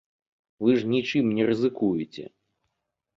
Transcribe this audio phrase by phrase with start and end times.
[0.63, 2.23] Вы ж нічым не рызыкуеце.